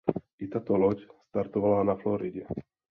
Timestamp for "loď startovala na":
0.77-1.95